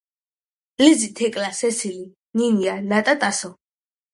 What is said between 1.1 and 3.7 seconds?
თეკლა სესილი ნინია ნატა ტასო